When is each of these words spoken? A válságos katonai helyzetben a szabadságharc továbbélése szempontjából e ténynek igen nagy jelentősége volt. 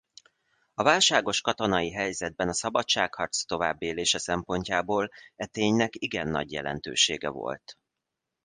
A 0.73 0.83
válságos 0.83 1.41
katonai 1.41 1.91
helyzetben 1.91 2.49
a 2.49 2.53
szabadságharc 2.53 3.45
továbbélése 3.45 4.17
szempontjából 4.19 5.11
e 5.35 5.45
ténynek 5.45 5.91
igen 5.95 6.27
nagy 6.27 6.51
jelentősége 6.51 7.29
volt. 7.29 7.77